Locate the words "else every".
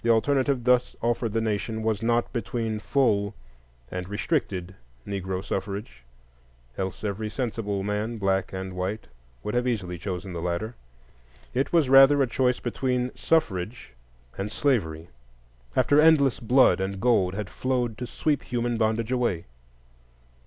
6.78-7.28